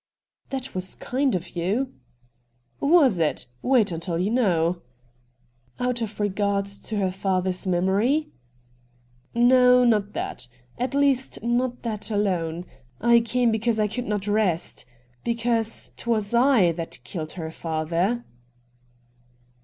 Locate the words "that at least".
10.13-11.43